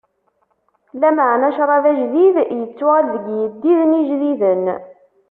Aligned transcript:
Lameɛna 0.99 1.49
ccṛab 1.55 1.83
ajdid 1.91 2.35
ittuɣal 2.63 3.05
deg 3.13 3.25
iyeddiden 3.33 3.91
ijdiden. 3.99 4.65